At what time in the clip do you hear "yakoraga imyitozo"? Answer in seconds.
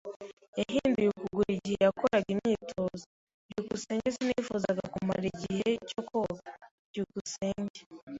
1.87-3.05